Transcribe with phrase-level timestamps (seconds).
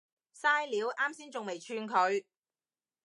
[0.35, 2.25] 曬料，岩先仲未串佢